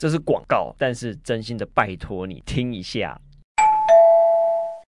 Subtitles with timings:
[0.00, 3.20] 这是广告，但是真心的拜托你听一下。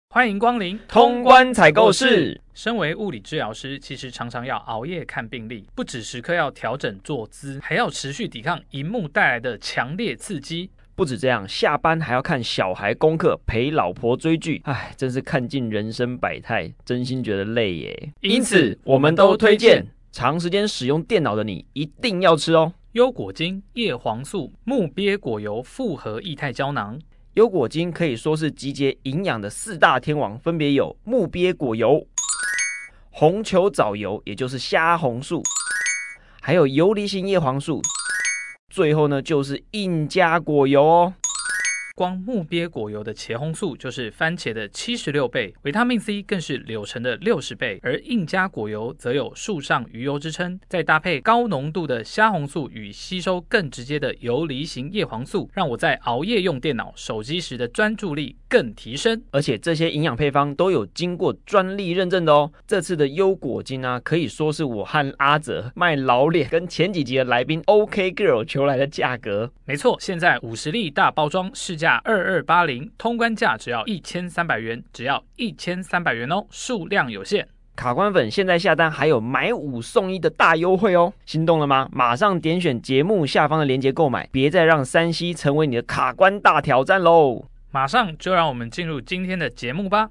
[0.08, 2.41] 欢迎光临通关采购室。
[2.54, 10.71] 身为物理治疗师，其实常常要熬夜看病例，不止时刻要调整坐姿，还要持续抵抗荧幕带来的强烈刺激。
[10.95, 18.13] 不止这样，下班还要看小孩功课，陪老婆追剧，唉，真是看尽人生百态，真心觉得累耶。
[18.23, 22.73] 因此，我们都推荐长时间使用电脑的你一定要吃哦。
[22.93, 27.00] 优果精叶黄素木鳖果油复合液态胶囊，
[27.33, 32.06] 优果精可以说是集结营养的四大天王，分别有木鳖果油、
[33.09, 35.42] 红球藻油，也就是虾红素，
[36.42, 37.80] 还有游离型叶黄素，
[38.69, 41.14] 最后呢就是印加果油哦。
[41.95, 50.59] 光木鳖果油的茄红素就是番茄的七十六倍，维他命 C 更是柳橙的六十倍，而印加果油则有树上鱼油之称。
[50.69, 59.22] 再搭配高浓度的虾红素与吸收更直接的游离型叶黄素，让我在熬夜用电脑、手机时的专注力更提升。
[59.31, 62.50] 而且这些营养配方都有经过专利认证的哦。
[62.66, 69.53] 这次的优果精啊，可以说是我和阿泽卖老脸跟前几集的来宾 OK Girl 求来的价格。
[69.66, 77.48] 没错，现在五十粒大包装市价二二八零，通关价只要一千三百元，只要一千三百元哦，数量有限。
[77.75, 81.88] 卡关粉现在下单还有买五送一的大优惠哦，心动了吗？
[81.91, 87.47] 马上点选节目下方的链接购买，别再让山西成为你的卡关大挑战喽！
[87.72, 90.10] 马上就让我们进入今天的节目吧。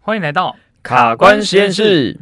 [0.00, 0.56] 欢迎来到
[0.88, 2.18] 卡关实验室。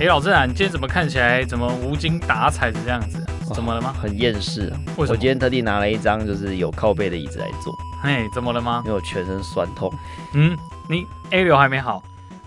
[0.00, 3.22] 哎，老郑啊，你今天怎么看起来怎么无精打采的这样子？
[3.54, 3.92] 怎么了吗？
[3.92, 4.80] 很厌世啊！
[4.96, 7.74] 我今天特地拿了一张就是有靠背的椅子来坐。
[8.02, 8.80] 哎，怎么了吗？
[8.86, 9.92] 因为我全身酸痛。
[10.32, 10.56] 嗯，
[10.88, 12.02] 你 A 流还没好？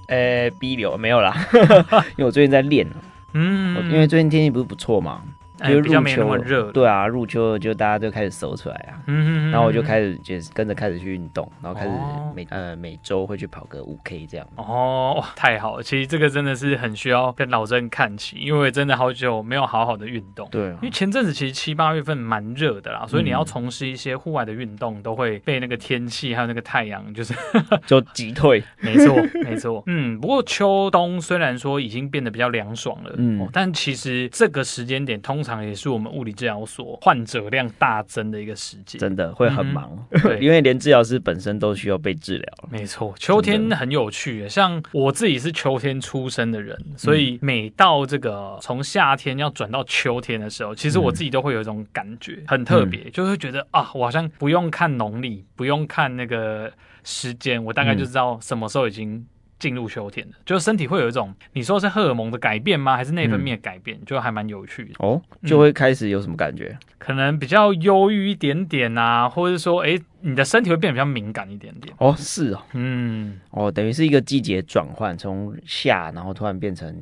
[0.07, 1.37] 呃，B 流没有啦，
[2.17, 2.89] 因为我最近在练。
[3.33, 5.21] 嗯，因为最近天气不是不错嘛。
[5.69, 6.71] 就入秋，没那么热。
[6.71, 8.99] 对啊，入秋就大家就开始熟出来啊。
[9.07, 11.91] 嗯嗯，然后我就开始就跟着开始去运动，然后开始
[12.35, 14.45] 每、哦、呃每周会去跑个五 K 这样。
[14.55, 15.83] 哦，太好了！
[15.83, 20.47] 其实这个真的是很需要跟老郑看齐，因为真的好久没有好好的运动。
[20.51, 27.33] 对、啊，因为前阵子其实七八月份蛮热的啦，所以你要从事一些户外的运动，都会被那个天气还有那个太阳就是
[27.87, 28.61] 就击退。
[28.79, 29.81] 没错，没错。
[29.87, 35.52] 嗯，不过秋冬虽然说已经变得比较凉爽了，嗯、哦，但其实这个时间点通常。
[35.61, 42.53] 也是我们物理治疗所患者量大增的一个时节，真的会很忙，嗯、 对，因为连治疗师本身都需要被治疗。
[42.71, 56.71] 没错，秋天很有趣，像我自己是秋天出生的人，所以每到这个从夏天要转到秋天的时候，其实我自己都会有一种感觉，嗯、很特别，就会觉得啊，我好像不用看农历，不用看那个
[57.03, 59.25] 时间，我大概就知道什么时候已经。
[59.63, 62.97] 进入秋天的，就是身体会有一种，你说是荷尔蒙的改变吗？
[62.97, 63.97] 还是内分泌的改变？
[63.97, 66.77] 嗯、就还蛮有趣的哦，就会开始有什么感觉？
[66.77, 71.95] 嗯、可能比较忧郁一点点啊，或者说，哎，你的身体会变得比较敏感一点点。
[71.99, 76.93] 哦，是哦，嗯，哦，等于是一个季节转换，从夏，然后突然变成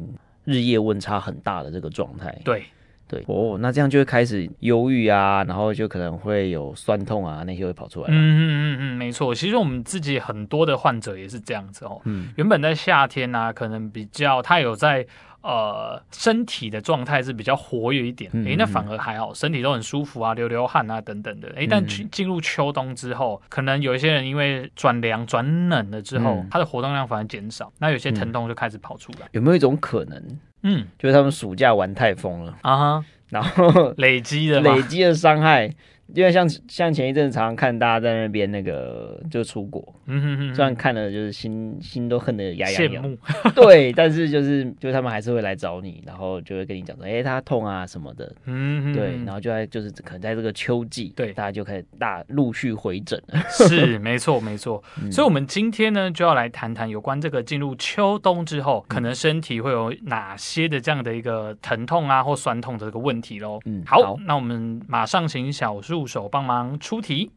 [0.43, 2.37] 日夜温差很大的这个状态。
[2.45, 2.63] 对。
[3.11, 8.07] 对哦，那这样就会开始忧郁啊，然后就可能会有酸痛啊，那些会跑出来。
[8.07, 9.35] 嗯嗯嗯嗯，没错。
[9.35, 11.99] 其实我们自己很多的患者也是这样子哦。
[12.05, 15.05] 嗯，原本在夏天啊，可能比较他有在
[15.41, 21.51] 呃身体的状态是比较活跃一点，哎、嗯，那反而还好，身体都很舒服啊，流流汗啊等等的。
[21.57, 29.27] 哎，但进进入秋冬之后，可能有一些人因为转凉转冷了之后，嗯、他的活动量反而减少，那有些疼痛就开始跑出来。
[29.33, 30.23] 有没有一种可能？
[30.63, 32.57] 嗯，就是他们暑假玩太疯了。
[32.61, 35.73] 啊哈，然后累积的累积的伤害。
[36.13, 43.17] 因为像像前一阵子常常看大家在那边那个就出国，嗯哼哼，虽然看了就是心心都恨得牙痒痒，羡慕，
[43.55, 63.59] 对，但是就是就是他们还是会来找你，然后就会跟你讲说，哎、欸，他痛啊什么的，嗯哼哼，对，然后就在就是可能在这个秋季，对，大家就开始大陆续回诊了，是 没错没错，嗯、所以我们今天呢就要来谈谈有关这个进入秋冬之后，可能身体会有哪些的这样的一个疼痛啊或酸痛的这个问题喽。
[63.65, 66.00] 嗯，好，好，那我们马上请小树。
[66.01, 67.31] 助手帮忙出题。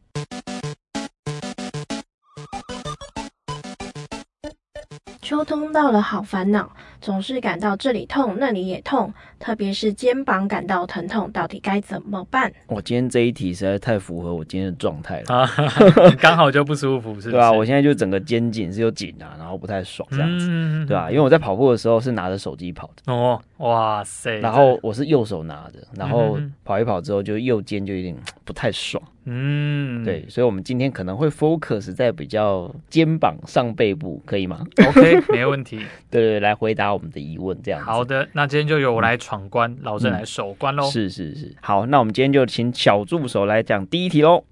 [5.21, 12.51] 秋冬到了，好烦恼，总是感到这里痛那里也痛，特别是肩膀感到疼痛，到底该怎么办？
[12.65, 15.47] 我今天这一题实在太符合我今天的状态了啊，
[16.19, 17.29] 刚好就不舒服，是不是？
[17.29, 29.03] 对啊，我现在就整个肩颈是有紧啊，然后不太爽这样子，嗯、对啊，因为我在跑步的时候是拿着手机跑的哦，哇塞，然后我是右手拿着，然后跑一跑之后就右肩就有点不太爽。
[29.27, 35.77] 嗯，对，所以我们今天可能会 focus 在比较肩膀上背部，可以吗？OK，没问题。
[36.11, 37.81] 对，对对，来回答我们的疑问，这样。
[37.81, 40.89] 好的，那今天就由我来闯关，嗯、老郑来守关喽。
[40.89, 44.45] 是是是，好，那我们今天就请小助手来讲第一题喽。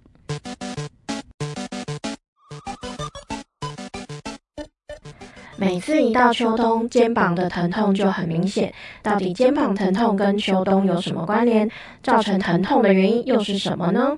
[5.56, 8.74] 每次一到秋冬，肩膀的疼痛就很明显。
[9.02, 11.70] 到底肩膀疼痛跟秋冬有什么关联？
[12.02, 14.18] 造成疼痛的原因又是什么呢？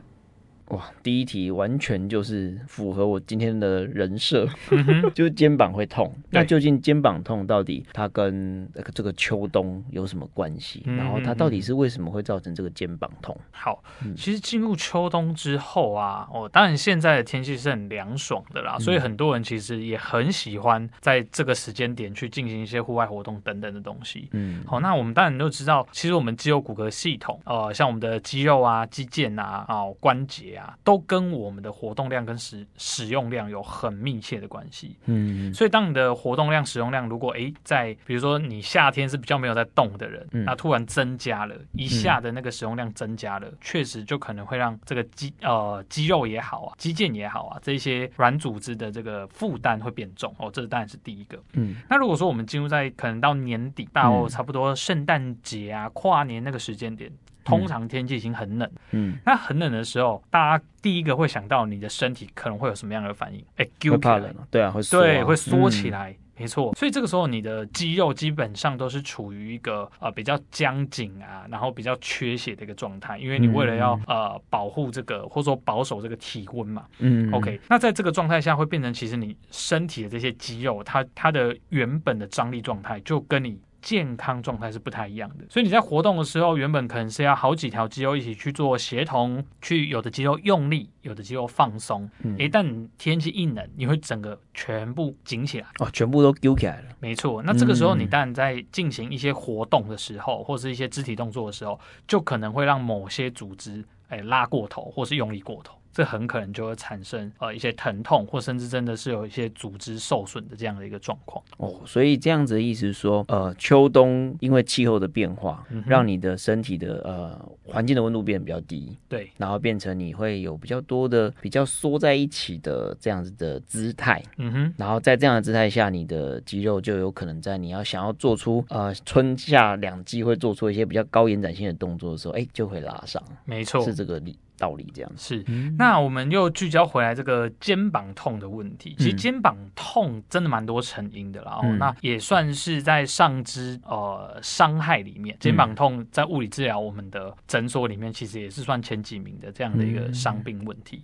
[0.76, 6.14] 哇，第一题完全就是符合我今天的人设，嗯、 就是肩膀会痛。
[6.30, 10.84] 那究竟肩膀痛到底它跟这个秋冬有什么关系？
[10.86, 13.38] 嗯、然后它到底是为什么会造成这个肩膀痛？
[13.52, 13.82] 好，
[14.18, 24.28] 其实进入秋冬之后啊，哦，当然现在的天气是很凉爽的啦，嗯、所以很多人其实也很喜欢在这个时间点去进行一些户外活动等等的东西。
[24.34, 30.62] 嗯，好，那我们当然都知道，其实我们肌肉骨骼系统，呃，像我们的肌肉啊、肌腱啊、啊关节。
[30.84, 34.96] 都跟我们的活动量跟使使用量有很密切的关系。
[35.06, 50.50] 嗯，所以当你的活动量、使用量如果诶在比如说你夏天是比较没有在动的人，那突然增加了一下的那个使用量增加了，确实就可能会让这个肌呃肌肉也好啊、肌腱也好啊这些软组织的这个负担会变重哦。
[50.52, 51.38] 这当然是第一个。
[51.54, 57.12] 嗯，那如果说我们进入在可能到年底到差不多圣诞节啊、跨年那个时间点。
[57.46, 63.40] 通常天气已经很冷，嗯，那很冷的时候，大家第一个会想到你的身体可能会有什么样的反应？
[63.56, 66.74] 哎、欸，会怕冷，对啊，会缩、啊，对，会缩起来，嗯、没错。
[66.74, 77.62] 所以这个时候你的肌肉基本上都是处于一个呃比较僵紧啊，然后比较缺血的一个状态，因为你为了要、嗯、呃保护这个或者说保守这个体温嘛，嗯，OK。
[77.70, 83.60] 那在这个状态下会变成，其实你身体的这些肌肉，它它的原本的张力状态就跟你。
[83.86, 92.10] 健康状态是不太一样的，所以你在活动的时候，原本可能是要好几条肌肉一起去做协同，去有的肌肉用力，有的肌肉放松。
[92.24, 96.88] 嗯，一旦天气一冷，你会整个全部紧起来，哦，全部都揪起来了。
[97.00, 105.78] 没错，那这个时候你当然在进行一些活动的时候，或是一些肢体动作的时候，就可能会让某些组织哎拉过头，或是用力过头。
[105.96, 111.80] 这很可能就会产生呃一些疼痛，或甚至真的是有一些组织受损的这样的一个状况哦。
[111.86, 134.38] 所以这样子的意思是说，呃，秋冬因为气候的变化，嗯、让你的身体的呃环境的温度变得比较低，对，然后变成你会有比较多的比较缩在一起的这样子的姿态，嗯哼，然后在这样的姿态下，你的肌肉就有可能在你要想要做出呃春夏两季会做出一些比较高延展性的动作的时候，哎，就会拉伤，没错，是这个理。
[134.58, 135.44] 道理这样是，
[135.78, 138.96] 那我们又聚焦回来这个肩膀痛的问题。
[138.98, 151.04] 其实肩膀痛真的蛮多成因的啦，嗯、哦，那也算是在上肢呃伤害里面，肩膀痛在物理治疗我们的诊所里面，其实也是算前几名的这样的一个伤病问题。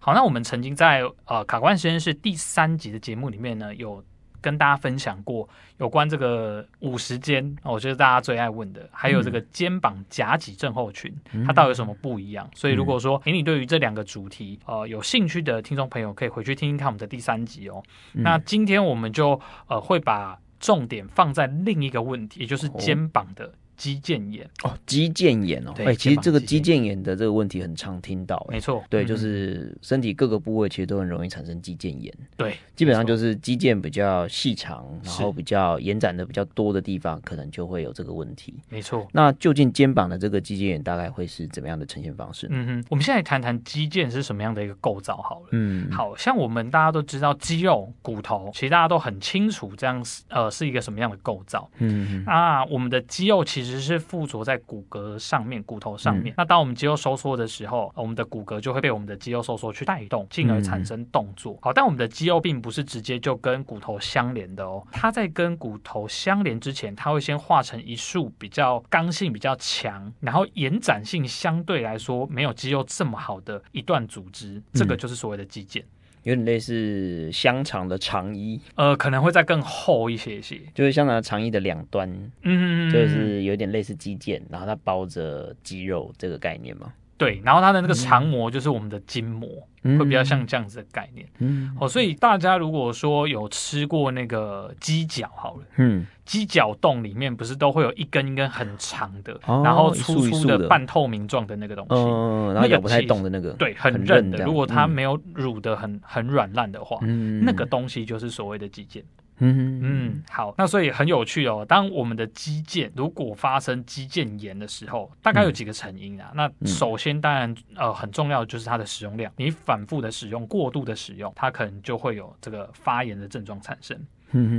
[0.00, 4.04] 好，那我们曾经在呃卡关实验室第三集的节目里面呢，有。
[4.44, 5.48] 跟大家分享过
[5.78, 11.10] 有关这个五十肩，我觉得大家最爱问的，还有这个肩膀夹脊症候群，
[11.46, 12.46] 它到底有什么不一样？
[12.54, 17.82] 所以如果说，诶，你对于这两个主题，呃，有兴趣的听众朋友，可以回去听听看我们的第三集哦。
[18.12, 23.54] 那今天我们就呃会把重点放在另一个问题，也就是肩膀的。
[23.76, 24.48] 肌腱炎。
[24.62, 26.94] 哦，肌腱炎哦，哎对，其实这个肌腱炎。
[27.04, 39.06] 的这个问题很常听到，没错，对，就是身体各个部位其实都很容易产生肌腱炎，对，基本上就是肌腱比较细长，然后比较延展的比较多的地方，可能就会有这个问题，没错。
[39.12, 42.46] 那究竟肩膀的这个肌腱炎大概会是怎么样的呈现方式？
[42.50, 56.32] 嗯哼，我们现在谈谈肌腱是什么样的一个构造好了，嗯，好像我们大家都知道肌肉、骨头，其实大家都很清楚这样呃是一个什么样的构造，嗯哼，那我们的肌肉其实是附着在骨骼上面，骨头上面。
[56.32, 61.54] 嗯、那当我们肌肉收缩的时候，我们的骨骼就会被我们的肌肉收缩去带动，进而产生动作。
[61.54, 64.86] 嗯、好，但我们的肌肉并不是直接就跟骨头相连的哦。
[64.92, 74.62] 它在跟骨头相连之前，它会先化成一束比较刚性比较强，然后延展性相对来说没有肌肉这么好的一段组织。
[74.72, 75.82] 这个就是所谓的肌腱。
[76.24, 82.10] 有点类似香肠的肠衣，呃，可能会再更厚一些些，就是香肠的肠衣的两端，
[82.42, 86.92] 嗯，就是有点类似肌腱，然后它包着肌肉这个概念嘛。
[87.24, 89.48] 对，然后它的那个肠膜就是我们的筋膜。
[89.48, 89.98] 嗯。
[89.98, 104.42] 会比较像这样子的概念，嗯，哦，所以大家如果说有吃过那个鸡脚好了，嗯，鸡脚冻里面不是都会有一根一根很长的，然后粗粗的半透明状的那个东西，嗯，然后咬不太动的那个，对，很韧的。
[104.46, 106.98] 如果它没有乳的很很软烂的话，
[107.42, 109.02] 那个东西就是所谓的肌腱。
[109.38, 111.64] 嗯嗯，好，那所以很有趣哦。
[111.68, 116.30] 当我们的肌腱如果发生肌腱炎的时候，大概有几个成因啊？
[116.34, 123.98] 嗯、那首先当然呃很重要的就是它的使用量，你反复的使用、过度的使用，它可能就会有这个发炎的症状产生。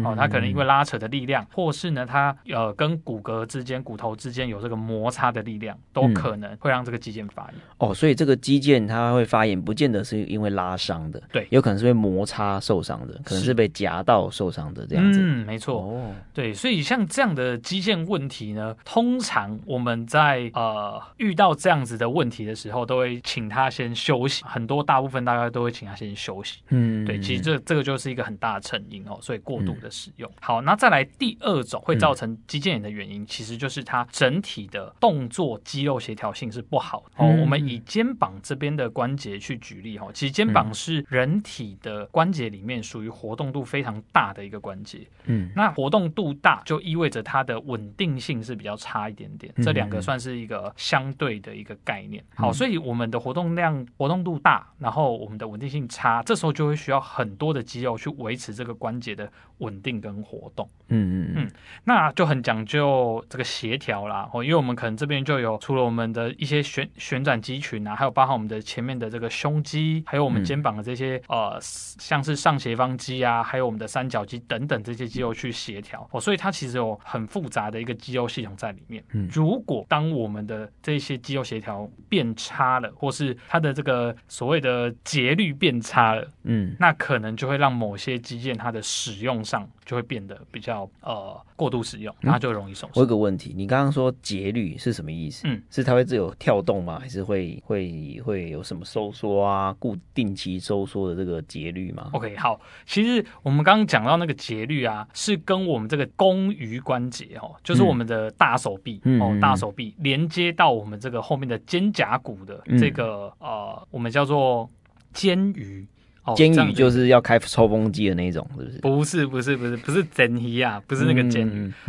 [0.03, 7.55] 哦，它可能因为拉扯的力量，或是呢，它呃跟骨骼之间、骨头之间有这个摩擦的力量，都可能会让这个肌腱发炎。
[7.77, 15.19] 哦，所以这个肌腱它会发炎，不见得是因为拉伤的，对，有可能是被摩擦受伤的，可能是被夹到受伤的这样子。
[15.21, 15.81] 嗯，没错。
[15.81, 24.41] 哦，对，所以像这样的肌腱问题呢，通常我们在呃遇到这样子的问题的时候，都会请他先休息。
[24.45, 26.61] 很多大部分大概都会请他先休息。
[26.69, 29.64] 嗯，对，其实这这个就是一个很大的成因哦，所以过。
[29.65, 30.31] 度的使用。
[30.39, 37.25] 好，那再来第二种会造成肌腱炎的原因，嗯、其实就是它整体的动作肌肉协调性是不好的。
[37.25, 45.07] 我们以肩膀这边的关节去举例哈，其实肩膀是人体的关节里面属于活动度非常大的一个关节。
[45.25, 49.53] 嗯，那活动度大就意味着它的稳定性是比较差一点点。
[49.63, 52.23] 这两个算是一个相对的一个概念。
[52.35, 59.31] 好，所以我们的活动量、活动度大，然后我们的稳定性差，这时候就会需要很多的肌肉去维持这个关节的。
[59.59, 61.51] 稳定跟活动，嗯嗯嗯，
[61.85, 64.29] 那就很讲究这个协调啦。
[64.33, 76.07] 哦，因为我们可能这边就有除了我们的一些旋旋转肌群啊，还有包含我们的前面的这个胸肌，还有我们肩膀的这些、嗯、呃，像是上斜方肌啊，还有我们的三角肌等等这些肌肉去协调。
[76.11, 79.03] 哦，所以它其实有很复杂的一个肌肉系统在里面。
[79.13, 92.91] 嗯，如果当我们的这些肌肉协调变差了，或是它的这个所谓的节律变差了，嗯，那可能就会让某些肌腱它的使用上就会变得比较呃过度使用，那它就容易受伤。
[92.95, 95.43] 我有个问题，你刚刚说节律是什么意思？
[95.45, 96.99] 嗯，是它会自由跳动吗？
[96.99, 99.71] 还是会会会有什么收缩啊？
[99.77, 114.69] 固定期收缩的这个节律吗？OK，好，其实我们刚刚讲到那个节律啊，是跟我们这个肱盂关节哦，就是我们的大手臂、嗯、哦，大手臂连接到我们这个后面的肩胛骨的这个、嗯、呃，我们叫做
[115.13, 115.85] 肩盂。
[116.33, 118.79] 肩盂就是要开抽风机的那种，是不是？
[118.79, 121.47] 不是，不是，不是，不是肩盂啊，不是那个肩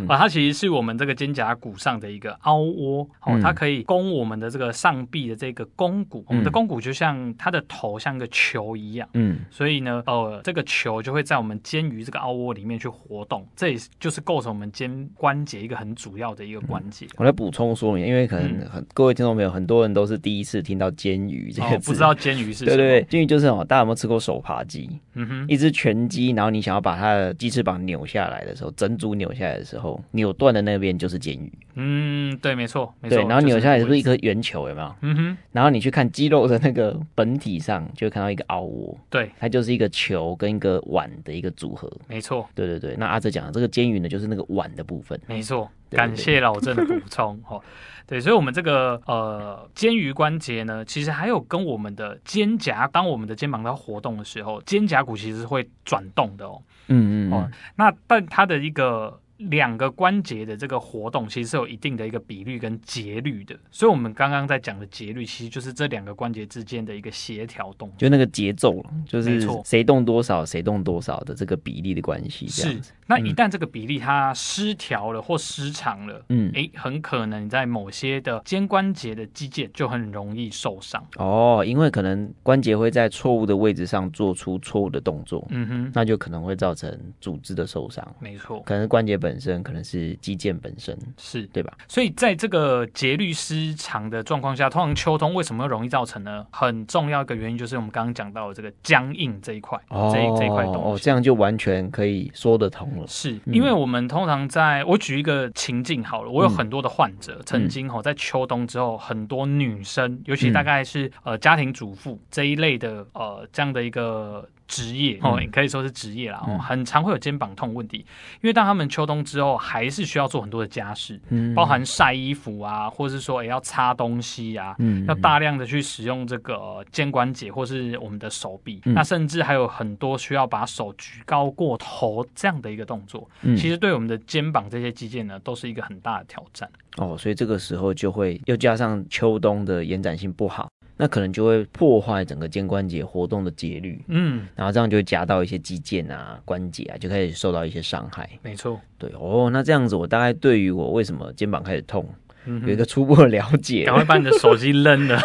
[0.09, 3.09] 啊，它其实是我们这个肩胛骨上的一个凹窝，
[3.43, 17.07] 它可以供我们的这个上臂的这个肱骨，嗯、我们的肱骨就像它的头像个球一样，嗯，所以呢，呃，这个球就会在我们肩鱼这个凹窝里面去活动，这也就是构成我们肩关节一个很主要的一个关节。
[17.17, 22.77] 我来补充说明，因为可能很、嗯、各位听众朋友很多人都是第一次听到肩鱼这个字、哦， 不知道肩鱼是什么？
[22.77, 24.21] 对对对，肩鱼就是哦，大家有没有吃过？
[24.27, 31.51] 手扒鸡，嗯哼，一只全鸡，然后你想要把它的鸡翅膀扭下来的时候，整组扭下来的时候，扭断的那边就是肩盂。
[31.79, 33.19] 嗯，对，没错，没错。
[33.19, 34.67] 对，然后扭下来是不是一颗圆球？
[34.69, 34.95] 有没有？
[35.03, 35.39] 嗯哼。
[35.53, 38.99] 然后你去看肌肉的那个本体上，就会看到一个凹窝。
[39.11, 41.91] 对，它就是一个球跟一个碗的一个组合。
[42.09, 42.49] 没错。
[42.55, 45.21] 对对对，那阿哲讲的这个肩盂呢，就是那个碗的部分。
[45.27, 45.71] 没错。
[45.91, 47.63] 感谢老郑的补充，哦，
[48.09, 59.21] 对，所以，我们这个呃肩盂关节呢，其实还有跟我们的肩胛，当我们的肩膀在活动的时候，肩胛骨其实是会转动的哦，嗯嗯，哦，那但它的一个。
[59.39, 72.47] 两个关节的这个活动其实是有一定的一个比率跟节律的，所以我们刚刚在讲的节律，其实就是这两个关节之间的一个协调动，就那个节奏，就是谁动多少，谁动多少的这个比例的关系。
[72.49, 81.05] 是，那一旦这个比例它失调了或失常了，嗯，诶，很可能在某些的肩关节的肌腱就很容易受伤。
[81.17, 88.07] 哦，因为可能关节会在错误的位置上做出错误的动作，嗯哼，那就可能会造成组织的受伤。
[88.21, 91.77] 没错，可能关节本身可能是肌腱本身，是对吧？
[91.89, 96.47] 所以在这个节律失常的状况下，通常秋冬为什么容易造成呢？
[96.51, 103.07] 很重要一个原因就是我们刚刚讲到的这个僵硬这一块，哦、这这一块东西哦，这样就完全可以说得通了。
[103.07, 114.49] 是、嗯、因为我们通常在我举一个情境好了，我有很多的患者、嗯、曾经哈在秋冬之后，很多女生，尤其大概是、嗯、呃家庭主妇这一类的呃这样的一个。
[114.67, 116.43] 职业哦，也可以说是职业啦。
[116.47, 117.99] 哦，很常会有肩膀痛问题，
[118.43, 136.69] 因为当他们秋冬之后，还是需要做很多的家事，嗯，包含晒衣服啊，或者是说也要擦东西啊，嗯，要大量的去使用这个肩关节或是我们的手臂，那甚至还有很多需要把手举高过头这样的一个动作，其实对我们的肩膀这些肌腱呢，都是一个很大的挑战。
[136.97, 140.69] 哦，所以这个时候就会又加上秋冬的延展性不好。
[140.97, 148.29] 那可能就会破坏整个肩关节活动的节律，嗯，然后这样就会夹到一些肌腱啊、关节啊，就开始受到一些伤害。
[148.43, 152.09] 没错，对哦，那这样子我大概对于我为什么肩膀开始痛，
[152.47, 153.85] 嗯、有一个初步的了解。
[153.85, 155.21] 赶快把你的手机扔了。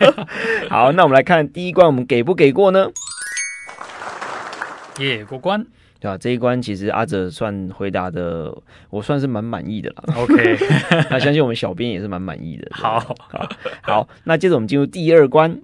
[0.68, 2.90] 好，那我们来看第一关，我们给不给过呢？
[4.98, 5.64] 耶，过关。
[6.00, 6.16] 对吧？
[6.16, 8.56] 这一关其实阿哲算回答的，
[8.90, 10.04] 我算是蛮满意的啦。
[10.16, 10.56] OK，
[11.10, 12.68] 那相信我们小编也是蛮满意的。
[12.70, 13.48] 好好
[13.82, 15.60] 好，那接着我们进入第二关。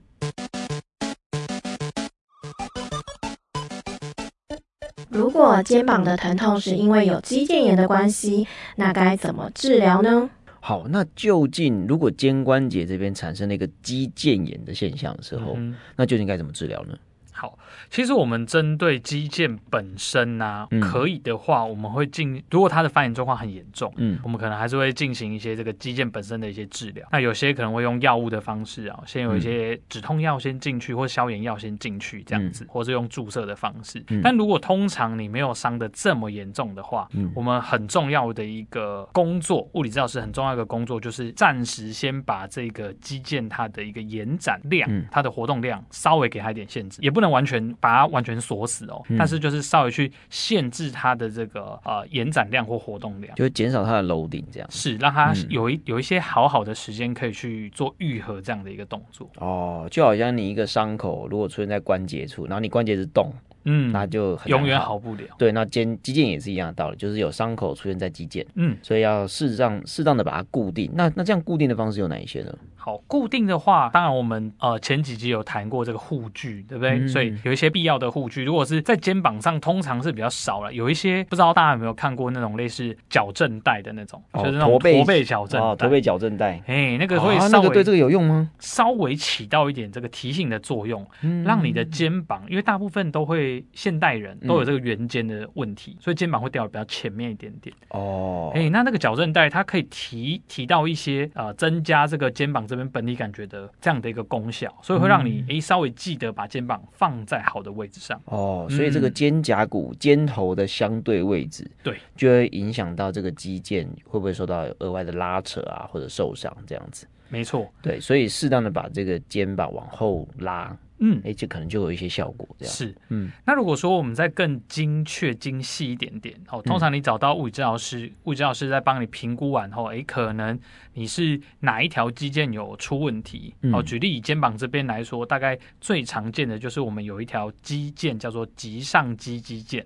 [5.09, 10.29] 如果肩膀的疼痛是因为有肌腱炎的关系，那该怎么治疗呢？
[10.59, 16.99] 好，那究竟如果肩关节这边产生了一个肌腱炎的现象的时候，嗯、那究竟该怎么治疗呢？
[17.37, 17.59] 好，
[17.91, 22.41] 其实我们针对肌腱本身呢、啊，嗯、可以的话，我们会进。
[22.49, 27.05] 如果它的发炎状况很严重，嗯，我们可能还是会进行一些这个肌腱本身的一些治疗。
[27.11, 34.05] 那有些可能会用药物的方式啊，先有一些止痛药先进去，或消炎药先进去这样子，嗯、或是用注射的方式。
[34.11, 47.24] 嗯、但如果通常你没有伤的这么严重的话，嗯，我们很重要的一个工作，物理治疗师很重要的工作，就是暂时先把这个肌腱它的一个延展量，嗯、它的活动量稍微给它一点限制，也不能。
[47.31, 63.33] 完全把它完全锁死哦，嗯、但是就是稍微去限制它的这个呃延展量或活动量，就会减少它的 loading 这样，是让它有一有一些好好的时间可以去做愈合这样的一个动作哦，就好像你一个伤口如果出现在关节处，然后你关节是动。
[63.67, 65.23] 嗯，那就很永远好不了。
[65.39, 70.91] 对，那肩肌腱也是一样的道理，就是有伤口出现在肌腱，嗯，所以要适当适当的把它固定。
[70.93, 72.55] 那那这样固定的方式有哪一些呢？
[72.85, 76.99] 好，固定的话，当然我们呃前几集有谈过这个护具，对不对？
[76.99, 80.71] 嗯、所以有一些必要的护具，如果是在肩膀上，通常是比较少了。
[80.71, 86.63] 有一些不知道大家有没有看过那种类似矫正带的那种，哦、就是那种驼背矫正驼背矫正带。
[86.67, 88.51] 哎，那个会稍微、啊、那个、对这个有用吗？
[88.59, 94.39] 稍微起到一点这个提醒的作用，嗯、让你的肩膀，因为大部分都会现代人。
[94.47, 97.75] 都有这个圆肩的问题，嗯、所以肩膀会掉的比较前面一点点。
[97.91, 108.21] 哦，哎，那那个矫正带它可以提提到一些呃，增加这个肩膀这边本体感觉的这样的一个功效，所以会让你诶、嗯、稍微记得把肩膀放在好的位置上。
[108.27, 117.07] 哦，所以这个肩胛骨肩头的相对位置，对、嗯，就会影响到这个肌腱会不会受到额外的拉扯啊，或者受伤这样子。
[117.29, 120.77] 没错，对，所以适当的把这个肩膀往后拉。
[121.01, 122.95] 嗯，哎，这可能就有一些效果，这样是。
[123.09, 130.59] 嗯，那如果说我们再更精确、精细一点点，哦，通常你找到物理治疗师，物理治疗师在帮你评估完后，哎，可能
[130.95, 133.53] 你是哪一条肌腱有出问题？
[133.73, 139.85] 哦，举例以肩膀这边来说，大概最常见的就是我们有一条肌腱叫做棘上肌肌腱。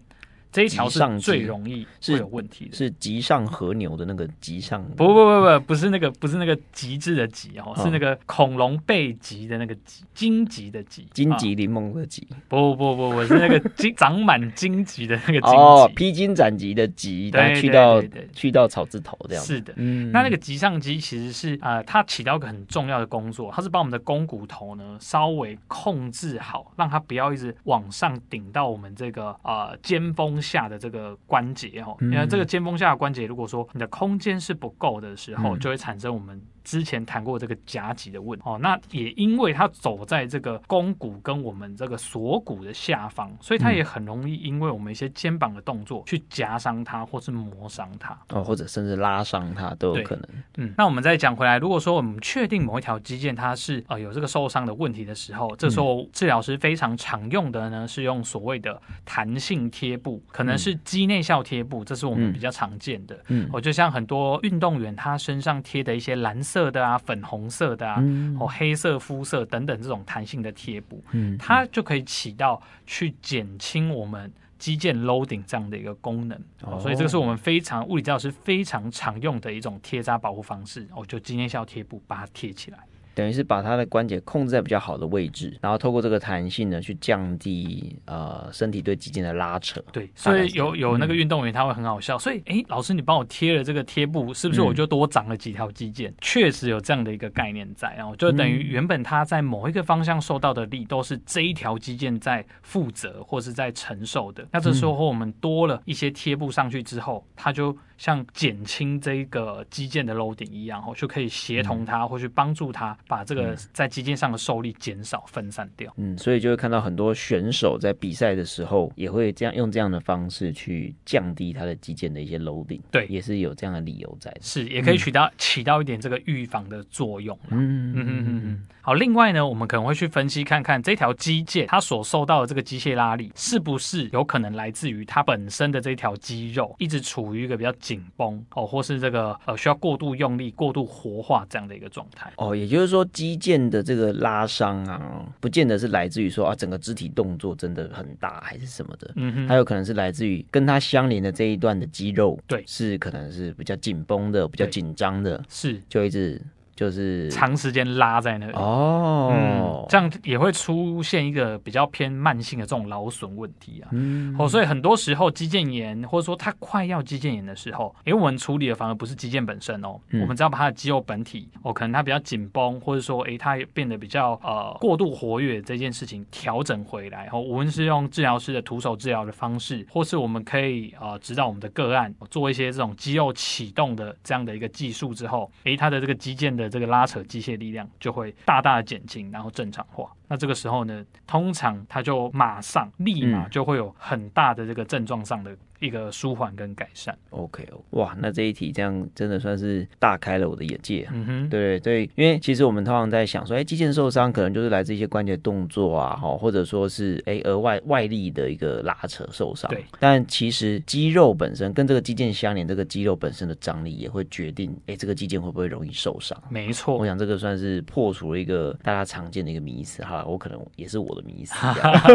[0.58, 30.42] 这一条是最容易是有问题的，是极上和牛的那个极上，不不不不，不是那个不是那个极致的极哦，是那个恐龙背脊的那个脊，荆棘的棘，荆棘柠檬的棘，不不不不，是那个荆长满荆棘的那个荆棘，哦，披荆斩棘的棘，对，去到去到草字头这样，是的，嗯，那那个棘上肌其实是啊，它起到一个很重要的工作，它是把我们的肱骨头呢稍微控制好，让它不要一直往上顶到我们这个啊肩峰。
[30.48, 36.40] 下的这个关节哦，因为这个肩峰下的关节，如果说你的空间是不够的时候，就会产生我们。
[36.64, 50.28] 之前谈过这个夹脊的问题哦，那也因为它走在这个肱骨跟我们这个锁骨的下方，所以它也很容易因为我们一些肩膀的动作去夹伤它，或是磨伤它哦，或者甚至拉伤它都有可能。
[50.58, 63.18] 嗯，那我们再讲回来，如果说我们确定某一条肌腱它是呃有这个受伤的问题的时候，这时候治疗师非常常用的呢是用所谓的弹性贴布，可能是肌内效贴布，这是我们比较常见的。
[63.28, 66.68] 嗯，我就像很多运动员他身上贴的一些蓝色。
[66.68, 82.78] 的啊，粉红色的啊，嗯、哦，黑色肤色等等这种弹性的贴布，嗯，它就可以起到去减轻我们肌腱 loading 这样的一个功能，哦，所以这个是我们非常物理治疗师非常常用的一种贴扎保护方式，哦，就肌内效贴布把它贴起来。
[83.18, 89.82] 等于是把他的关节控制在比较好的位置，然后透过这个弹性呢，去降低呃身体对肌腱的拉扯。
[89.90, 96.10] 对，所以有有那个运动员他会很好笑，嗯、所以哎，老师你帮我贴了这个贴布，是不是我就多长了几条肌腱？
[96.10, 104.46] 嗯、确实有这样的一个概念在，然后就等于原本他在某一个方向受到的力都是这一条肌腱在负责或是在承受的。
[104.52, 107.76] 那这时候我们多了一些贴布上去之后，他就。
[107.98, 115.92] 像减轻这个肌腱的 loading 一样，哦，就可以协同它，或去帮助它把这个在肌腱上的受力减少、分散掉。
[115.96, 122.80] 嗯，所以就会看到很多选手在比赛的时候，也会这样用这样的方式去降低他的肌腱的一些 loading。
[122.92, 124.32] 对，也是有这样的理由在。
[124.40, 127.36] 是，也可以起到、嗯、起到一点这个预防的作用。
[127.48, 128.66] 嗯嗯嗯嗯嗯。
[128.80, 137.74] 好，另外呢，我们可能会去分析看看这条肌腱它所受到的这个机械拉力，是不是有可能来自于它本身的这条肌肉一直处于一个比较。
[137.88, 142.54] 紧绷哦，或是这个呃需要过度用力、过度活化这样的一个状态哦。
[142.54, 156.38] 也就是说，肌腱的这个拉伤啊，不见得是来自于说啊整个肢体动作真的很大还是什么的，嗯哼，还有可能是来自于跟它相连的这一段的肌肉，对，是可能是比较紧绷的、比较紧张的，是就一直。
[156.78, 163.88] 就是长时间拉在那里哦、嗯，这样也会出现一个比较偏慢性的这种劳损问题啊。
[163.90, 186.67] 嗯，哦，所以很多时候肌腱炎或者说它快要肌腱炎的时候，因为我们处理的反而不是肌腱本身哦，嗯、我们只要把它的肌肉本体哦，可能它比较紧绷，或者说诶它也变得比较呃过度活跃这件事情调整回来，哦，无论是用治疗师的徒手治疗的方式，或是我们可以呃指导我们的个案做一些这种肌肉启动的这样的一个技术之后，诶它的这个肌腱的。
[186.68, 190.10] 这个拉扯机械力量就会大大的减轻，然后正常化。
[190.28, 197.16] 那这个时候呢，通常它就马上立马就会有很大的这个症状上的一个舒缓跟改善。
[197.30, 201.08] OK，哇，那这一题这样真的算是大开了我的眼界。
[201.12, 209.70] 嗯哼，对对，因为其实我们通常在想说，哎，肌腱受伤可能就是来自一些关节动作啊，哈，或者说是哎额外外力的一个拉扯受伤。
[209.70, 216.36] 对，但其实肌肉本身跟这个肌腱相连，这个肌肉本身的张力也会决定，哎，这个肌腱会不会容易受伤。
[216.50, 220.17] 没错，我想这个算是破除了一个大家常见的一个迷思哈。
[220.24, 221.54] 我可能也是我的迷思。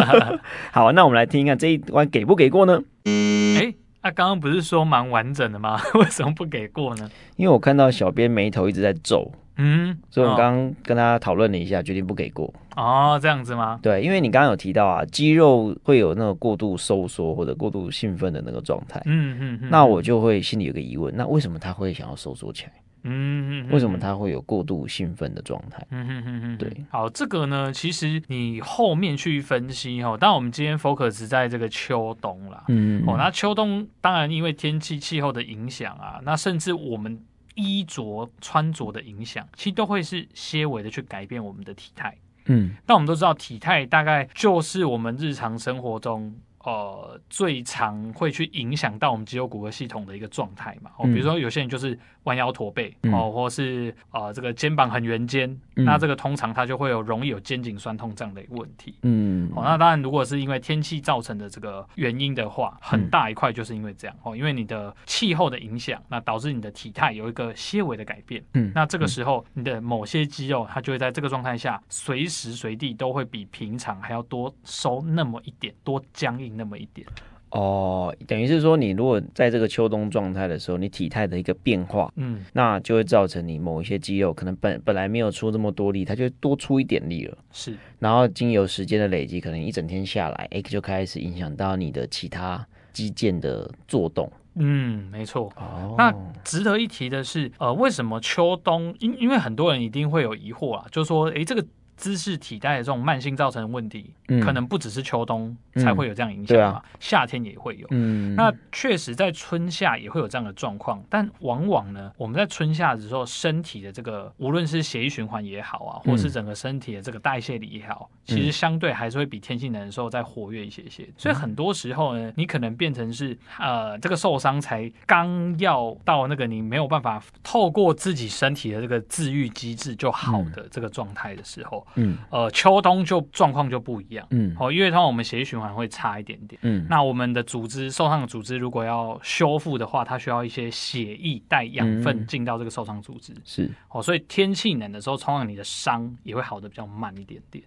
[0.72, 2.82] 好，那我们来听一看这一关给不给过呢？
[3.06, 5.80] 哎，那刚刚不是说蛮完整的吗？
[5.96, 7.10] 为什么不给过呢？
[7.36, 12.54] 因为我看到小编眉头一直在皱，嗯，所以我刚刚跟他讨论了一下，决定不给过。
[12.76, 13.80] 哦，这样子吗？
[13.84, 19.02] 对，因为你刚刚有提到啊，肌肉会有那个过度收缩或者过度兴奋的那个状态。
[19.06, 22.72] 嗯嗯嗯，那我就会心里有个疑问，那为什么他会想要收缩起来？
[23.06, 25.86] 嗯，为什么他会有过度兴奋的状态？
[25.92, 37.22] 嗯哼哼哼，对，好，这个呢，其实你后面去分析哈，当然我们今天 focus 在这个秋冬啦，嗯，哦，那秋冬当然因为天气气候的影响啊，那甚至我们
[37.56, 46.34] 衣着穿着的影响，其实都会是些微的去改变我们的体态，嗯，但我们都知道体态大概就是我们日常生活中。
[46.64, 64.16] 呃，最常会去影响到我们肌肉骨骼系统的一个状态嘛，哦，比如说有些人就是弯腰驼背，嗯、哦，或是呃这个肩膀很圆肩，嗯、那这个通常它就会有容易有肩颈酸痛这样的一个问题，嗯，哦，那当然如果是因为天气造成的这个原因的话，很大一块就是因为这样。
[64.24, 76.53] 哦，因为你的气候的影响，那导致你的体态有一个些微的改变，嗯，那这个时候你的某些肌肉它就会在这个状态下随时随地都会比平常还要多收那么一点，多僵硬。
[76.56, 77.06] 那么一点
[77.52, 87.38] 哦，等于是说，你如果在这个秋冬状态的时候，你体态的一个变化，嗯，那就会造成你某一些肌肉可能本本来没有出这么多力，它就多出一点力了。
[87.52, 94.32] 是，然后经由时间的累积，可能一整天下来，哎，就开始影响到你的其他肌腱的作动。
[94.56, 95.54] 嗯，没错。
[95.56, 96.12] 哦，那
[96.44, 98.96] 值得一提的是，呃，为什么秋冬？
[99.00, 101.64] 因因为很多人一定会有疑惑啊，就是说，哎，这个。
[101.96, 107.88] 姿势体态的这种慢性造成的问题，嗯、可能不只是秋冬才会有这样影响嘛，嗯啊、夏天也会有。
[107.92, 121.08] 嗯、那确实在春夏也会有这样的状况，但往往呢，我们在春夏的时候，身体的这个无论是血液循环也好啊，或是整个身体的这个代谢力也好，嗯、其实相对还是会比天气冷的时候再活跃一些些。
[121.18, 131.83] 所以很多时候呢，你可能变成是呃，这个受伤才刚要到那个你没有办法透过自己身体的这个自愈机制就好的这个状态的时候。
[131.96, 147.64] 嗯，呃，秋冬就状况就不一样，嗯，哦，因为通常我们血液循环会差一点点，嗯，那我们的组织受伤的组织如果要修复的话，它需要一些血液带养分进到这个受伤组织，是，哦，所以天气冷的时候，通常你的伤也会好的比较慢一点点，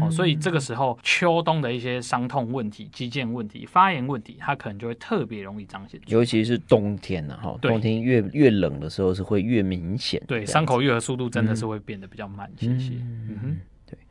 [0.00, 13.56] 哦，所以这个时候秋冬的一些伤痛问题、肌腱问题、发炎问题，它可能就会特别容易彰显，尤其是冬天呢，哈，冬天越越冷的时候是会越明显，对，伤口愈合速度真的是会变得比较慢一些些，嗯哼。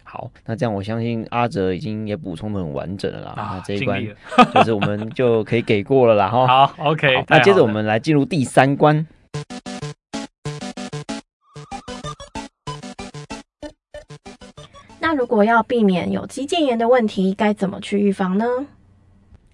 [0.03, 3.29] 好，那这样我相信阿哲已经也补充的很完整了啦。
[3.37, 4.03] 啊，那这一关
[4.55, 6.27] 就是我们就可以给过了啦。
[6.27, 6.47] 哈。
[6.65, 7.23] 好，OK 好。
[7.27, 9.05] 那接着我们来进入第三关。
[15.29, 18.45] 果要避免有肌腱炎的问题，该怎么去预防呢？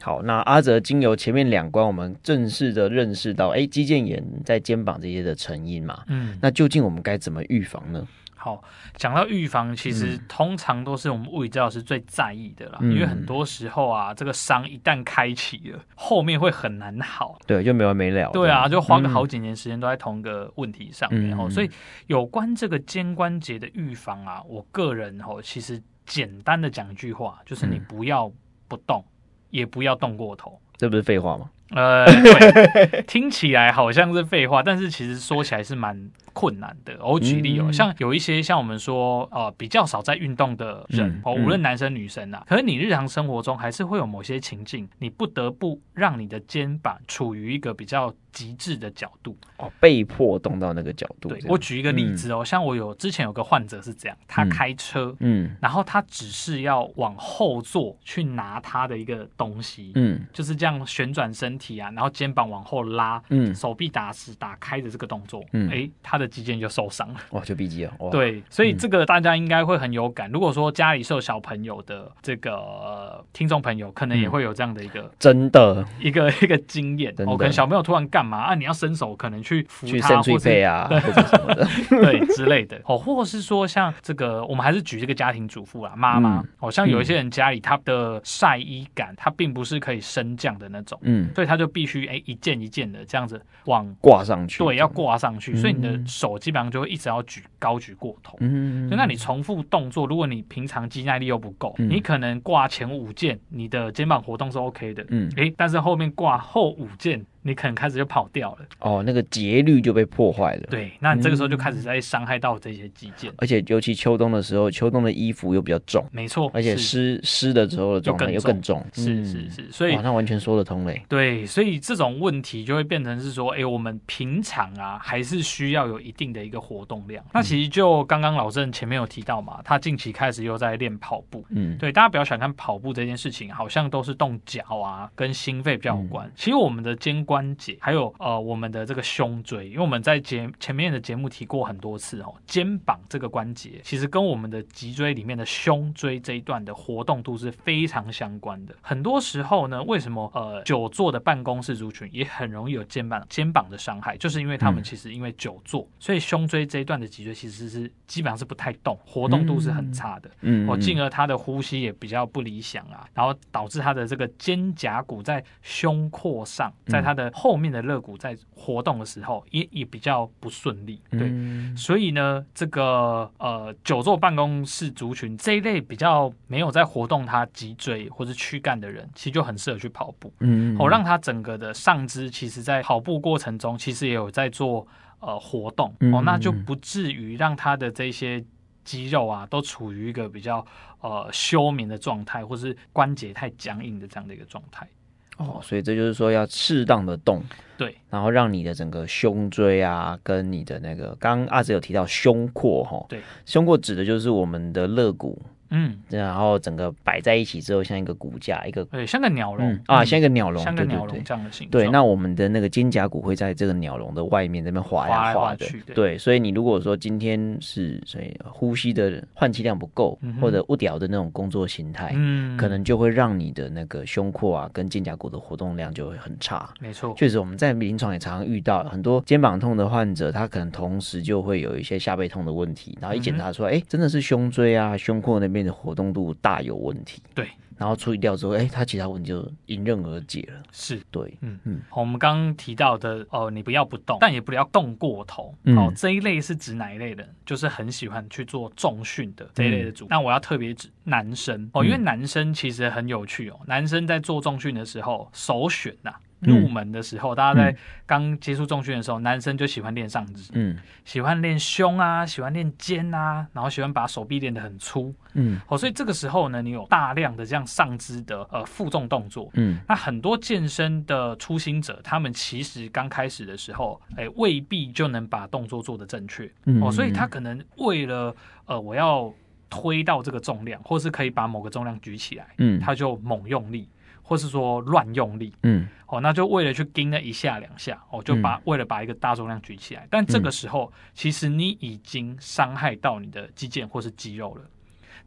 [0.02, 6.04] 好，那阿泽经由前面两关，我们正式的认识到，哎，肌腱炎在肩膀这些的成因嘛。
[6.08, 6.38] 嗯。
[6.42, 8.08] 那究竟我们该怎么预防呢？
[8.46, 18.30] 好，讲到预防，其实通常都是我们物理治疗师最在意的啦，嗯、因为很多时候啊，这个伤一旦开启了，后面会很难好，对，就没完没了。
[18.32, 21.46] 对啊，就花个好几年时间都在同一个问题上面哦。
[21.46, 21.72] 嗯、所以
[22.06, 28.32] 有关这个肩关节的预防啊，我个人哦，其实简单的讲一句话，就是你不要
[28.68, 29.12] 不动，嗯、
[29.50, 30.62] 也不要动过头。
[30.78, 31.50] 这不是废话吗？
[31.72, 36.98] 呃， 对，听起来好像是废话，但是其实说起来是蛮困难的。
[37.04, 49.36] 我举例哦，像有一些像我们说呃比较少在运动的人哦，无论男生女生啊，可是你日常生活中还是会有某些情境，你不得不让你的肩膀处于一个比较极致的角度。
[49.58, 51.30] 哦，被迫动到那个角度。
[51.30, 70.32] 对，我举一个例子哦，像我有之前有个患者是这样，他开车，嗯，然后他只是要往后座去拿他的一个东西，嗯，就是这样旋转身体啊，然后肩膀往后拉，嗯，手臂打死打开的这个动作，嗯，哎，他的肌腱就受伤了，哇，就闭肌了，哇，对，所以这个大家应该会很有感。
[70.32, 73.05] 如果说家里是有小朋友的这个
[73.36, 75.86] 听众朋友，可能也会有这样的一个真的。
[76.00, 78.56] 一个 一个经验，哦，可能小朋友突然干嘛啊？
[78.56, 82.80] 你要伸手可能去扶他，或者啊，对 或者什么的，对 之类的。
[82.86, 107.26] 哦，或者是说像这个，我们还是举这个家庭主妇啊，妈妈，好像有一些人家里他的晒衣杆，它并不是可以升降的那种，嗯，所以他就必须哎一件一件的这样子往挂上去，对，要挂上去，所以你的手基本上就会一直要举高举过头，嗯，就那你重复动作，如果你平常肌耐力又不够，你可能挂前五件，你的肩膀活动是 OK 的，嗯，诶，但是后面挂后五件。
[107.48, 110.64] 你可能开始就跑掉了哦，那个节律就被破坏了。
[110.68, 121.00] 对，那你这个时候就开始在伤害到这些肌腱，而且尤其秋冬的时候，秋冬的衣服又比较重，没错，而且湿湿的时候的状态又更重，是是是，所以那完全说得通嘞。
[121.08, 127.24] 对，所以这种问题就会变成是说，哎，我们平常啊还是需要有一定的一个活动量。
[127.32, 136.30] 那其实就刚刚老郑前面有提到嘛，他近期开始又在练跑步，嗯，对，大家不要小看跑步这件事情，好像都是动脚啊，跟心肺比较有关。
[136.36, 138.06] 其实我们的肩关节还有。
[138.20, 148.76] 呃，我们的这个胸椎，因为我们在节前面的节目提过很多次哦，肩膀这个关节其实跟我们的脊椎里面的胸椎这一段的活动度是非常相关的。
[148.82, 160.30] 很多时候呢，为什么呃久坐的办公室族群也很容易有肩膀肩膀的伤害，就是因为他们其实因为久坐，嗯、所以胸椎这一段的脊椎其实是基本上是不太动，活动度是很差的。
[160.42, 184.88] 嗯，哦，进而他的呼吸也比较不理想啊，然后导致他的这个肩胛骨在胸廓上，在他的后面的肋骨在活动的时候也也比较不顺利，对，嗯、所以呢，这个呃久坐办公室族群这一类比较没有在活动他脊椎或者躯干的人，其实就很适合去跑步，嗯，哦，让他整个的上肢其实在跑步过程中其实也有在做
[185.20, 188.44] 呃活动，哦，那就不至于让他的这些
[188.84, 190.66] 肌肉啊都处于一个比较
[191.02, 194.88] 呃休眠的状态，或是关节太僵硬的这样的一个状态。
[195.38, 197.44] 哦，所以这就是说要适当的动，
[197.78, 205.42] 对，然后让你的整个胸椎啊，跟你的那个，刚刚阿哲有提到胸廓哈，对，胸廓指的就是我们的肋骨。
[205.70, 209.78] 嗯，然后整个摆在一起之后，像一个骨架，一个对，像个鸟笼。
[209.88, 211.84] 啊，像一个鸟笼，像个鸟笼这样的形状。
[211.84, 215.66] 对，那我们的那个肩胛骨会在这个鸟笼的外面这边滑呀滑的。
[215.94, 226.68] 对，所以你如果说今天是所以呼吸的换气量不够，或者无聊的那种工作形态，嗯，可能就会让你的那个胸廓啊跟肩胛骨的活动量就会很差。
[226.80, 240.64] 没错，确实我们在临床也常常遇到很多肩膀痛的患者，他可能同时就会有一些下背痛的问题，然后一检查出来，哎，真的是胸椎啊胸廓那边的活动度大有问题，对，然后处理掉之后，哎，他其他问题就迎刃而解了。
[240.72, 241.82] 是对，嗯嗯。
[241.90, 245.54] 好，我们刚刚提到的哦，你不要不动，但也不要动过头。
[245.64, 247.28] 嗯、哦，这一类是指哪一类的？
[247.46, 250.08] 就是很喜欢去做重训的这一类的组。
[250.10, 253.60] 那、嗯、我要特别指男生哦，因为男生其实很有趣哦。
[253.68, 256.20] 男生在做重训的时候，首选呐、啊。
[256.46, 276.50] 入门的时候，大家在刚接触重训的时候，男生就喜欢练上肢，嗯，喜欢练胸啊，喜欢练肩啊，然后喜欢把手臂练得很粗，嗯，哦，所以这个时候呢，你有大量的这样上肢的呃负重动作，嗯，那很多健身的初心者，他们其实刚开始的时候，哎，未必就能把动作做得正确，
[276.82, 279.34] 哦，所以他可能为了呃我要
[279.70, 283.90] 推到这个重量，或是可以把某个重量举起来，嗯，他就猛用力。
[284.28, 294.64] 或是说乱用力，嗯，哦，那就为了去盯那一下两下，哦，就把、嗯、为了把一个大重量举起来，但这个时候、嗯、其实你已经伤害到你的肌腱或是肌肉了。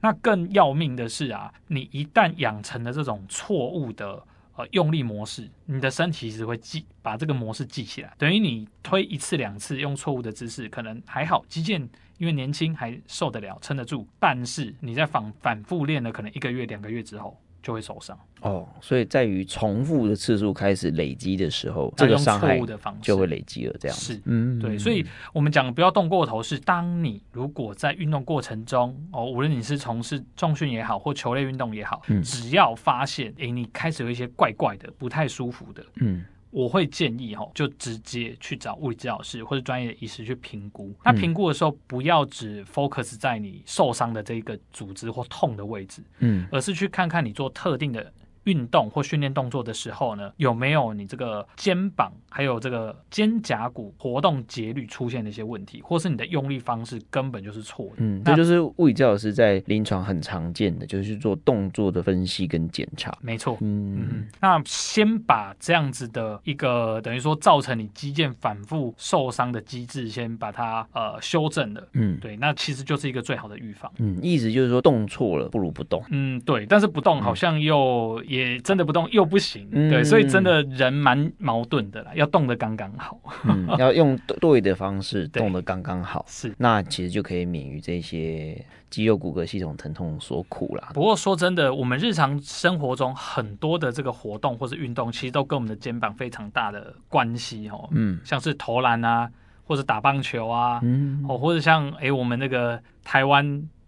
[0.00, 4.20] 那更要命的是啊，你一旦养成了这种错误的
[4.56, 17.40] 呃用力模式，你的身体其实会记把这个模式记起来，等于你推一次两次用错误的姿势，可能还好，肌腱因为年轻还受得了撑得住，但是你在反反复练了可能一个月两个月之后。
[17.62, 18.18] 就会受伤。
[18.40, 22.60] 哦，所以在于重复的次数开始累积的时候，这个伤害
[23.02, 23.76] 就会累积了。
[23.80, 24.78] 这样是，嗯，对。
[24.78, 36.24] 所以我们讲不要动过头，是当你如果在运动过程中，哦，无论你是从事重训也好，或球类运动也好，嗯，只要发现，哎，你开始有一些怪怪的、不太舒服的，嗯。
[36.50, 40.94] 我会建议哈，就直接去找物理治疗师或者专业的医师去评估。
[41.04, 48.12] 那评估的时候，不要只 focus 在你受伤的这一个组织或痛的位置，嗯，而是去看看你做特定的。
[48.44, 57.96] 运动或训练动作的时候呢，有没有你这个肩膀还有这个肩胛骨活动节律出现的一些问题，或是你的用力方式根本就是错的。
[57.98, 63.16] 嗯，这就是物理治疗师在临床很常见的，就是做动作的分析跟检查。
[63.20, 63.58] 没错。
[63.60, 64.28] 嗯嗯。
[64.40, 71.86] 那先把这样子的一个等于说造成你肌腱反复受伤的机制，先把它呃修正了。
[71.92, 73.92] 嗯，对，那其实就是一个最好的预防。
[73.98, 76.02] 嗯，意思就是说动错了不如不动。
[76.10, 78.37] 嗯，对，但是不动好像又也。
[78.38, 90.90] 也真的不动又不行，嗯、对，所以真的人蛮矛盾的啦，要动的刚刚好，嗯， 要用对的方式动的刚刚好，是，那其实就可以免于这些肌肉骨骼系统疼痛所苦啦。
[90.94, 99.30] 不过说真的，我们日常生活中很多的这个活动或是运动，其实都跟我们的肩膀非常大的关系哦，嗯，像是投篮啊，
[99.64, 103.44] 或者打棒球啊，嗯，哦，或者像哎、欸，我们那个台湾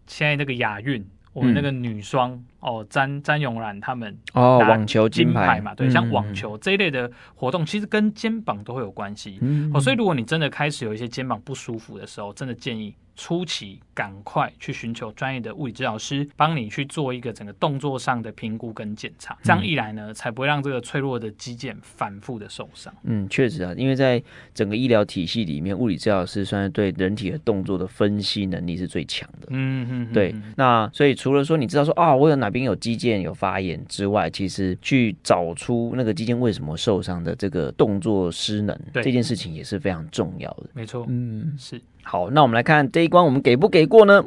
[0.06, 1.06] 现在那个亚运。
[1.40, 9.38] 我们那个女双、嗯、哦，詹詹永然他们哦，网球金牌嘛，对，嗯、像网球这一类的活动，其实跟肩膀都会有关系。
[9.40, 12.94] 嗯、哦，所以如果你真的开始有一些肩膀不舒服的时候，真的建议。
[13.20, 19.36] 初期赶快去寻求专业的物理治疗师，帮你去做一个整个动作上的评估跟检查。
[19.42, 22.90] 这样一来呢，才不会让这个脆弱的肌腱反复的受伤。
[23.02, 24.22] 嗯，确实啊，因为在
[24.54, 29.48] 整个医疗体系里面，物理治疗师算是对人体的动作的分析能力是最强的。
[29.50, 30.34] 嗯嗯，对。
[30.56, 40.70] 那所以除了说你知道说啊，我有哪边有肌腱有发炎之外，其实去找出那个肌腱为什么受伤的这个动作失能，对这件事情也是非常重要的。
[40.72, 41.78] 没错，嗯，是。
[42.10, 44.24] 好，那我们来看这一关，我们给不给过呢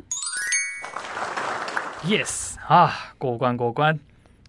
[2.05, 3.99] ？Yes 啊，过关过关。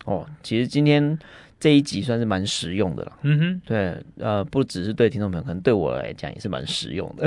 [0.04, 1.18] 哦，其实今天。
[1.64, 7.26] 这一集算是蛮实用的了，嗯哼，对，呃，不只是对听众朋友，可能对我来讲也是蛮实用的。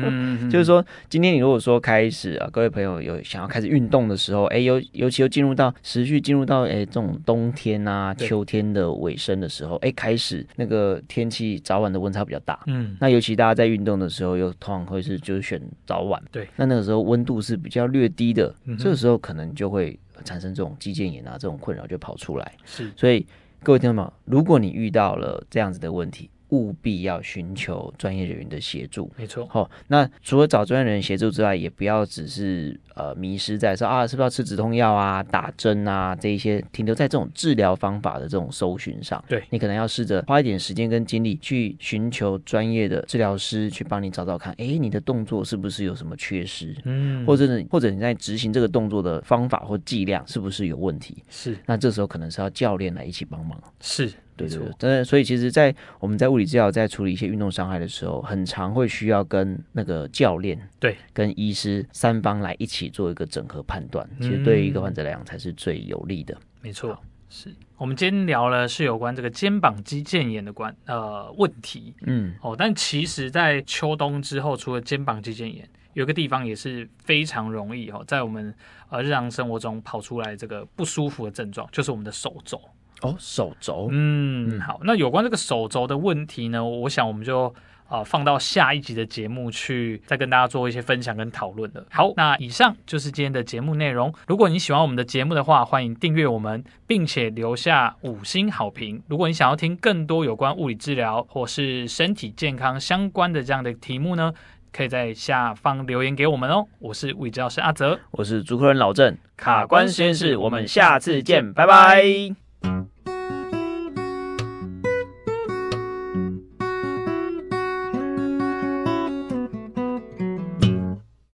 [0.52, 23.26] 就是说，今天你如果说开始啊，各位朋友有想要开始运动的时候，哎，尤尤其又进入到持续进入到哎这种冬天啊、秋天的尾声的时候，哎，开始那个天气早晚的温差比较大，嗯，那尤其大家在运动的时候，又通常会是就是选早晚，对，那那个时候温度是比较略低的，这个时候可能就会产生这种肌腱炎啊这种困扰就跑出来，是，所以。
[23.60, 29.10] 各位听众朋友，如果你遇到了这样子的问题，务必要寻求专业人员的协助。
[29.16, 39.22] 没错，好，那除了找专业人员协助之外，也不要只是呃迷失在说啊，是不是要吃止痛药啊、打针啊这一些，停留在这种治疗方法的这种搜寻上。
[39.28, 46.74] 对，你可能要试着花一点时间跟精力去寻求专业的治疗师去帮你找找看，哎，你的动作是不是有什么缺失？
[46.84, 51.22] 嗯，或者是或者你在执行这个动作的方法或剂量是不是有问题？
[51.28, 53.60] 是，那这时候可能是要教练来一起帮忙。
[53.80, 54.10] 是。
[54.46, 64.08] 对对对，真的，所以其实，在我们在物理治疗在处理一些运动伤害的时候，很常会需要跟那个教练对，跟医师三方来一起做一个整合判断。
[64.20, 66.36] 其实对于一个患者来讲，才是最有利的。
[66.62, 66.98] 没错，
[67.28, 78.54] 是我们今天聊了是有关这个肩膀肌腱炎的关呃问题，嗯哦，但其实，在秋冬之后，除了肩膀肌腱炎，有个地方也是非常容易哦，在我们
[78.88, 82.60] 呃日常生活中跑出来这个不舒服的症状，就是我们的手肘。
[83.02, 87.46] 哦，手肘，嗯，好，那有关这个手肘的问题呢，我想我们就
[87.86, 91.86] 啊、呃、放到下一集的节目去再跟大家做一些分享跟讨论了。
[91.90, 94.12] 好，那以上就是今天的节目内容。
[94.26, 99.00] 如果你喜欢我们的节目的话，欢迎订阅我们，并且留下五星好评。
[99.06, 104.34] 如果你想要听更多有关物理治疗或是身体健康相关的这样的题目呢，
[104.72, 106.66] 可以在下方留言给我们哦。
[106.80, 112.47] 我是物理治疗师阿泽，我是主持人老郑，卡关实验室，我们下次见，拜拜。
[112.62, 112.97] Thank you.